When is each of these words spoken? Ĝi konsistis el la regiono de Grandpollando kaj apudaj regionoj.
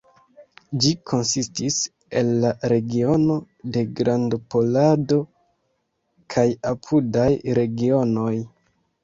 Ĝi 0.83 0.91
konsistis 1.09 1.75
el 2.21 2.31
la 2.45 2.53
regiono 2.73 3.35
de 3.75 3.83
Grandpollando 4.01 5.21
kaj 6.37 6.47
apudaj 6.73 7.29
regionoj. 7.61 8.35